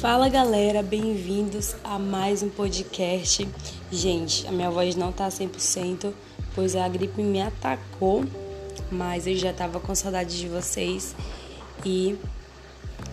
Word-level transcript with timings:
Fala 0.00 0.30
galera, 0.30 0.82
bem-vindos 0.82 1.76
a 1.84 1.98
mais 1.98 2.42
um 2.42 2.48
podcast. 2.48 3.46
Gente, 3.92 4.46
a 4.46 4.50
minha 4.50 4.70
voz 4.70 4.96
não 4.96 5.12
tá 5.12 5.28
100%, 5.28 6.10
pois 6.54 6.74
a 6.74 6.88
gripe 6.88 7.22
me 7.22 7.42
atacou, 7.42 8.24
mas 8.90 9.26
eu 9.26 9.36
já 9.36 9.52
tava 9.52 9.78
com 9.78 9.94
saudade 9.94 10.38
de 10.38 10.48
vocês 10.48 11.14
e 11.84 12.16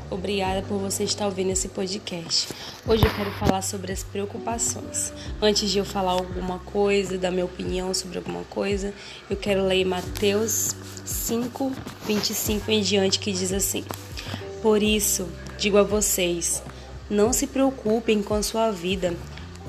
obrigada 0.09 0.61
por 0.61 0.77
você 0.77 1.03
estar 1.03 1.25
ouvindo 1.25 1.49
esse 1.49 1.67
podcast. 1.67 2.47
Hoje 2.87 3.05
eu 3.05 3.13
quero 3.13 3.31
falar 3.31 3.61
sobre 3.63 3.91
as 3.91 4.05
preocupações. 4.05 5.11
Antes 5.41 5.69
de 5.69 5.79
eu 5.79 5.85
falar 5.85 6.13
alguma 6.13 6.59
coisa, 6.59 7.17
dar 7.17 7.31
minha 7.31 7.43
opinião 7.43 7.93
sobre 7.93 8.17
alguma 8.17 8.45
coisa, 8.45 8.93
eu 9.29 9.35
quero 9.35 9.67
ler 9.67 9.83
Mateus 9.83 10.73
5, 11.03 11.69
25 12.05 12.71
em 12.71 12.81
diante, 12.81 13.19
que 13.19 13.33
diz 13.33 13.51
assim: 13.51 13.83
Por 14.61 14.81
isso, 14.81 15.27
digo 15.57 15.77
a 15.77 15.83
vocês, 15.83 16.63
não 17.09 17.31
se 17.31 17.47
preocupem 17.47 18.21
com 18.21 18.33
a 18.33 18.43
sua 18.43 18.71
vida, 18.71 19.13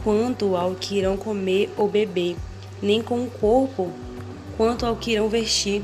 quanto 0.02 0.56
ao 0.56 0.74
que 0.74 0.98
irão 0.98 1.16
comer 1.16 1.70
ou 1.76 1.88
beber, 1.88 2.36
nem 2.82 3.02
com 3.02 3.22
o 3.24 3.30
corpo, 3.30 3.90
quanto 4.56 4.84
ao 4.84 4.96
que 4.96 5.12
irão 5.12 5.28
vestir. 5.28 5.82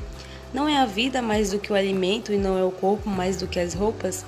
Não 0.52 0.68
é 0.68 0.76
a 0.78 0.86
vida 0.86 1.20
mais 1.20 1.50
do 1.50 1.58
que 1.58 1.72
o 1.72 1.76
alimento 1.76 2.32
e 2.32 2.36
não 2.36 2.58
é 2.58 2.64
o 2.64 2.70
corpo 2.70 3.08
mais 3.08 3.36
do 3.36 3.46
que 3.46 3.58
as 3.58 3.74
roupas? 3.74 4.24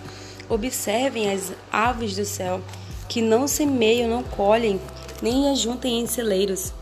Observem 0.48 1.30
as 1.32 1.52
aves 1.72 2.16
do 2.16 2.24
céu, 2.24 2.60
que 3.08 3.22
não 3.22 3.46
semeiam, 3.46 4.08
não 4.08 4.22
colhem, 4.22 4.80
nem 5.22 5.50
ajuntem 5.50 6.00
em 6.00 6.06
celeiros. 6.06 6.72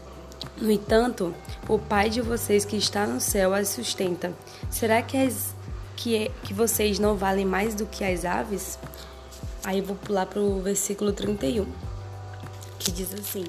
No 0.61 0.71
entanto, 0.71 1.35
o 1.69 1.79
Pai 1.79 2.11
de 2.11 2.21
vocês 2.21 2.65
que 2.65 2.77
está 2.77 3.07
no 3.07 3.21
céu 3.21 3.55
as 3.55 3.69
sustenta. 3.69 4.33
Será 4.71 5.03
que, 5.03 5.17
as, 5.17 5.55
que, 5.97 6.31
que 6.43 6.53
vocês 6.53 6.99
não 6.99 7.17
valem 7.17 7.45
mais 7.45 7.75
do 7.75 7.87
que 7.87 8.05
as 8.05 8.25
aves? 8.25 8.79
Aí 9.65 9.79
eu 9.79 9.85
vou 9.85 9.97
pular 9.97 10.27
para 10.27 10.41
o 10.41 10.61
versículo 10.61 11.11
31, 11.11 11.65
que 12.79 12.93
diz 12.93 13.15
assim: 13.15 13.45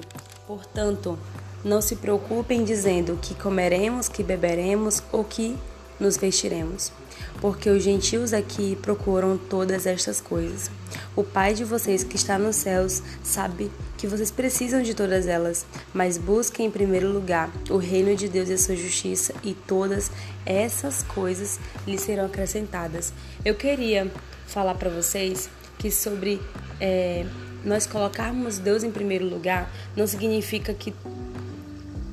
Portanto, 0.46 1.18
não 1.62 1.82
se 1.82 1.96
preocupem 1.96 2.64
dizendo 2.64 3.18
que 3.20 3.34
comeremos, 3.34 4.08
que 4.08 4.22
beberemos 4.22 5.02
ou 5.12 5.22
que 5.22 5.58
nos 6.00 6.16
vestiremos, 6.16 6.90
porque 7.38 7.68
os 7.68 7.82
gentios 7.82 8.32
aqui 8.32 8.76
procuram 8.80 9.36
todas 9.36 9.84
estas 9.84 10.18
coisas. 10.18 10.70
O 11.14 11.22
Pai 11.22 11.52
de 11.52 11.64
vocês 11.64 12.02
que 12.02 12.16
está 12.16 12.38
nos 12.38 12.56
céus 12.56 13.02
sabe 13.22 13.70
que 13.98 14.06
vocês 14.06 14.30
precisam 14.30 14.80
de 14.80 14.94
todas 14.94 15.26
elas, 15.26 15.66
mas 15.92 16.16
busquem 16.16 16.66
em 16.66 16.70
primeiro 16.70 17.12
lugar 17.12 17.50
o 17.68 17.76
reino 17.76 18.16
de 18.16 18.26
Deus 18.26 18.48
e 18.48 18.54
a 18.54 18.58
sua 18.58 18.76
justiça, 18.76 19.34
e 19.44 19.52
todas 19.52 20.10
essas 20.46 21.02
coisas 21.02 21.60
lhes 21.86 22.00
serão 22.00 22.24
acrescentadas. 22.24 23.12
Eu 23.44 23.54
queria 23.54 24.10
falar 24.46 24.76
para 24.76 24.88
vocês 24.88 25.50
que 25.86 25.90
sobre 25.92 26.40
é, 26.80 27.24
nós 27.64 27.86
colocarmos 27.86 28.58
Deus 28.58 28.82
em 28.82 28.90
primeiro 28.90 29.24
lugar 29.24 29.70
não 29.96 30.04
significa 30.04 30.74
que 30.74 30.92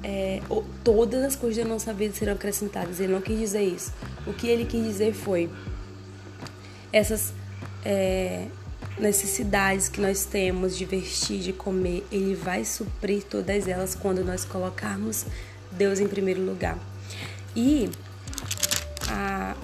é, 0.03 0.41
todas 0.83 1.23
as 1.23 1.35
coisas 1.35 1.63
da 1.63 1.69
nossa 1.69 1.91
vida 1.91 2.13
serão 2.13 2.33
acrescentadas. 2.33 2.99
Ele 2.99 3.13
não 3.13 3.21
quis 3.21 3.39
dizer 3.39 3.63
isso. 3.63 3.91
O 4.27 4.33
que 4.33 4.47
ele 4.47 4.65
quis 4.65 4.83
dizer 4.83 5.13
foi 5.13 5.49
essas 6.91 7.33
é, 7.83 8.45
necessidades 8.99 9.89
que 9.89 9.99
nós 9.99 10.23
temos 10.23 10.77
de 10.77 10.85
vestir, 10.85 11.39
de 11.39 11.51
comer, 11.51 12.05
ele 12.11 12.35
vai 12.35 12.63
suprir 12.63 13.23
todas 13.23 13.67
elas 13.67 13.95
quando 13.95 14.23
nós 14.23 14.45
colocarmos 14.45 15.25
Deus 15.71 15.99
em 15.99 16.07
primeiro 16.07 16.45
lugar. 16.45 16.77
E 17.55 17.89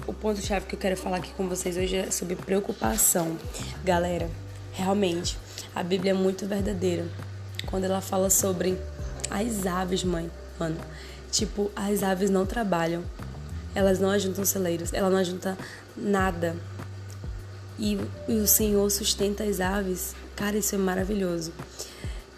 o 0.06 0.12
ponto-chave 0.12 0.66
que 0.66 0.74
eu 0.74 0.78
quero 0.78 0.96
falar 0.96 1.18
aqui 1.18 1.32
com 1.36 1.48
vocês 1.48 1.76
hoje 1.76 1.96
é 1.96 2.10
sobre 2.10 2.36
preocupação. 2.36 3.36
Galera, 3.84 4.28
realmente, 4.72 5.36
a 5.74 5.82
Bíblia 5.82 6.12
é 6.12 6.14
muito 6.14 6.46
verdadeira. 6.46 7.06
Quando 7.66 7.84
ela 7.84 8.00
fala 8.00 8.30
sobre 8.30 8.78
as 9.30 9.66
aves, 9.66 10.02
mãe, 10.04 10.30
mano, 10.58 10.76
tipo, 11.30 11.70
as 11.76 12.02
aves 12.02 12.30
não 12.30 12.46
trabalham. 12.46 13.02
Elas 13.74 14.00
não 14.00 14.10
ajuntam 14.10 14.44
celeiros, 14.44 14.92
ela 14.92 15.10
não 15.10 15.18
ajunta 15.18 15.56
nada. 15.96 16.56
E, 17.78 17.98
e 18.28 18.34
o 18.34 18.46
Senhor 18.46 18.90
sustenta 18.90 19.44
as 19.44 19.60
aves. 19.60 20.14
Cara, 20.34 20.56
isso 20.56 20.74
é 20.74 20.78
maravilhoso. 20.78 21.52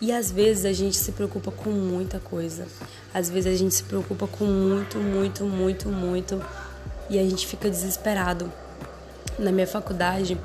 E 0.00 0.10
às 0.12 0.30
vezes 0.30 0.64
a 0.64 0.72
gente 0.72 0.96
se 0.96 1.12
preocupa 1.12 1.50
com 1.50 1.70
muita 1.70 2.18
coisa. 2.18 2.66
Às 3.14 3.30
vezes 3.30 3.54
a 3.54 3.56
gente 3.56 3.74
se 3.74 3.84
preocupa 3.84 4.26
com 4.26 4.44
muito, 4.44 4.98
muito, 4.98 5.44
muito, 5.44 5.88
muito 5.88 6.44
e 7.12 7.18
a 7.18 7.22
gente 7.22 7.46
fica 7.46 7.68
desesperado. 7.68 8.50
Na 9.38 9.52
minha 9.52 9.66
faculdade, 9.66 10.38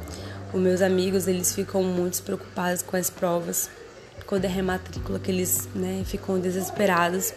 os 0.54 0.60
meus 0.60 0.82
amigos, 0.82 1.26
eles 1.26 1.56
ficam 1.56 1.82
muito 1.82 2.22
preocupados 2.22 2.82
com 2.82 2.98
as 2.98 3.10
provas, 3.10 3.70
quando 4.26 4.44
é 4.44 4.50
rematrícula, 4.50 5.18
que 5.18 5.32
eles 5.32 5.68
né, 5.74 6.04
ficam 6.06 6.38
desesperados. 6.38 7.34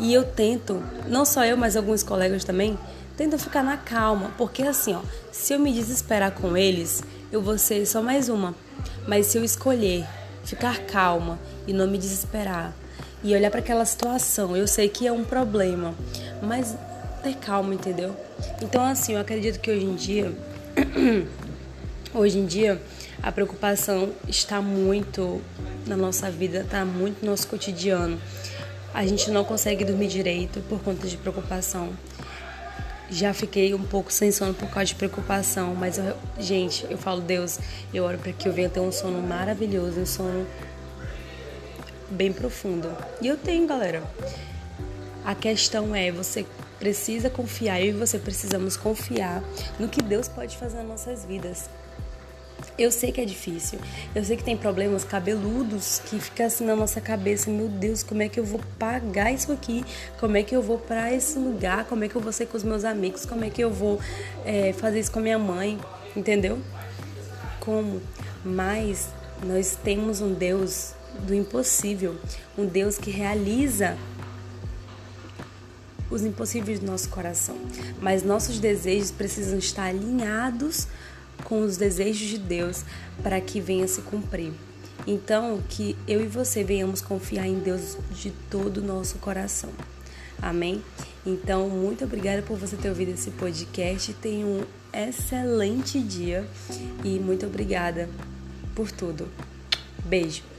E 0.00 0.12
eu 0.12 0.24
tento, 0.24 0.82
não 1.06 1.24
só 1.24 1.44
eu, 1.44 1.56
mas 1.56 1.76
alguns 1.76 2.02
colegas 2.02 2.44
também, 2.44 2.76
tentam 3.16 3.38
ficar 3.38 3.62
na 3.62 3.76
calma, 3.76 4.32
porque 4.36 4.64
assim, 4.64 4.94
ó, 4.94 5.00
se 5.30 5.52
eu 5.52 5.60
me 5.60 5.72
desesperar 5.72 6.32
com 6.32 6.56
eles, 6.56 7.04
eu 7.30 7.40
vou 7.40 7.56
ser 7.56 7.86
só 7.86 8.02
mais 8.02 8.28
uma. 8.28 8.52
Mas 9.06 9.26
se 9.26 9.38
eu 9.38 9.44
escolher 9.44 10.04
ficar 10.42 10.78
calma 10.86 11.38
e 11.68 11.72
não 11.72 11.86
me 11.86 11.98
desesperar 11.98 12.74
e 13.22 13.32
olhar 13.32 13.50
para 13.50 13.60
aquela 13.60 13.84
situação, 13.84 14.56
eu 14.56 14.66
sei 14.66 14.88
que 14.88 15.06
é 15.06 15.12
um 15.12 15.22
problema, 15.22 15.94
mas 16.42 16.74
ter 17.20 17.36
calma, 17.36 17.74
entendeu? 17.74 18.16
Então, 18.62 18.84
assim, 18.84 19.14
eu 19.14 19.20
acredito 19.20 19.60
que 19.60 19.70
hoje 19.70 19.84
em 19.84 19.94
dia, 19.94 20.32
hoje 22.14 22.38
em 22.38 22.46
dia, 22.46 22.80
a 23.22 23.30
preocupação 23.30 24.12
está 24.26 24.60
muito 24.62 25.40
na 25.86 25.96
nossa 25.96 26.30
vida, 26.30 26.60
está 26.60 26.84
muito 26.84 27.24
no 27.24 27.30
nosso 27.30 27.46
cotidiano. 27.48 28.18
A 28.94 29.06
gente 29.06 29.30
não 29.30 29.44
consegue 29.44 29.84
dormir 29.84 30.08
direito 30.08 30.60
por 30.68 30.80
conta 30.80 31.06
de 31.06 31.16
preocupação. 31.16 31.90
Já 33.10 33.34
fiquei 33.34 33.74
um 33.74 33.82
pouco 33.82 34.12
sem 34.12 34.30
sono 34.32 34.54
por 34.54 34.68
causa 34.70 34.86
de 34.86 34.94
preocupação, 34.94 35.74
mas 35.74 35.98
eu, 35.98 36.16
gente, 36.38 36.86
eu 36.88 36.96
falo 36.96 37.20
Deus, 37.20 37.58
eu 37.92 38.04
oro 38.04 38.18
para 38.18 38.32
que 38.32 38.48
eu 38.48 38.52
venha 38.52 38.68
ter 38.68 38.80
um 38.80 38.92
sono 38.92 39.20
maravilhoso, 39.20 40.00
um 40.00 40.06
sono 40.06 40.46
bem 42.08 42.32
profundo. 42.32 42.90
E 43.20 43.26
eu 43.28 43.36
tenho, 43.36 43.66
galera. 43.66 44.02
A 45.24 45.34
questão 45.34 45.94
é 45.94 46.10
você 46.10 46.46
precisa 46.78 47.28
confiar, 47.28 47.80
eu 47.80 47.88
e 47.88 47.92
você 47.92 48.18
precisamos 48.18 48.76
confiar 48.76 49.42
no 49.78 49.88
que 49.88 50.02
Deus 50.02 50.28
pode 50.28 50.56
fazer 50.56 50.78
nas 50.78 50.86
nossas 50.86 51.24
vidas. 51.24 51.68
Eu 52.78 52.90
sei 52.90 53.12
que 53.12 53.20
é 53.20 53.24
difícil. 53.24 53.78
Eu 54.14 54.24
sei 54.24 54.36
que 54.36 54.44
tem 54.44 54.56
problemas 54.56 55.04
cabeludos 55.04 56.00
que 56.06 56.18
ficam 56.18 56.46
assim 56.46 56.64
na 56.64 56.74
nossa 56.74 57.00
cabeça. 57.00 57.50
Meu 57.50 57.68
Deus, 57.68 58.02
como 58.02 58.22
é 58.22 58.28
que 58.28 58.40
eu 58.40 58.44
vou 58.44 58.60
pagar 58.78 59.32
isso 59.32 59.52
aqui? 59.52 59.84
Como 60.18 60.36
é 60.36 60.42
que 60.42 60.54
eu 60.54 60.62
vou 60.62 60.78
para 60.78 61.12
esse 61.12 61.38
lugar? 61.38 61.84
Como 61.84 62.04
é 62.04 62.08
que 62.08 62.16
eu 62.16 62.20
vou 62.20 62.32
ser 62.32 62.46
com 62.46 62.56
os 62.56 62.64
meus 62.64 62.84
amigos? 62.84 63.26
Como 63.26 63.44
é 63.44 63.50
que 63.50 63.62
eu 63.62 63.70
vou 63.70 64.00
é, 64.44 64.72
fazer 64.72 65.00
isso 65.00 65.10
com 65.10 65.18
a 65.18 65.22
minha 65.22 65.38
mãe? 65.38 65.78
Entendeu? 66.16 66.58
Como? 67.60 68.00
Mas 68.42 69.08
nós 69.44 69.76
temos 69.82 70.20
um 70.20 70.32
Deus 70.32 70.92
do 71.26 71.34
impossível, 71.34 72.16
um 72.56 72.64
Deus 72.64 72.96
que 72.96 73.10
realiza 73.10 73.96
os 76.10 76.22
impossíveis 76.22 76.80
do 76.80 76.86
nosso 76.86 77.08
coração, 77.08 77.56
mas 78.00 78.22
nossos 78.22 78.58
desejos 78.58 79.10
precisam 79.10 79.58
estar 79.58 79.84
alinhados 79.84 80.88
com 81.44 81.62
os 81.62 81.76
desejos 81.76 82.28
de 82.28 82.38
Deus 82.38 82.84
para 83.22 83.40
que 83.40 83.60
venha 83.60 83.86
se 83.86 84.02
cumprir. 84.02 84.52
Então, 85.06 85.62
que 85.68 85.96
eu 86.06 86.22
e 86.22 86.26
você 86.26 86.62
venhamos 86.62 87.00
confiar 87.00 87.46
em 87.46 87.58
Deus 87.58 87.96
de 88.12 88.30
todo 88.50 88.78
o 88.78 88.82
nosso 88.82 89.18
coração. 89.18 89.70
Amém? 90.40 90.82
Então, 91.24 91.68
muito 91.68 92.04
obrigada 92.04 92.42
por 92.42 92.56
você 92.56 92.76
ter 92.76 92.88
ouvido 92.88 93.12
esse 93.12 93.30
podcast. 93.30 94.12
Tenha 94.14 94.46
um 94.46 94.64
excelente 94.92 96.00
dia 96.00 96.46
e 97.04 97.18
muito 97.18 97.46
obrigada 97.46 98.08
por 98.74 98.90
tudo. 98.90 99.28
Beijo. 100.04 100.49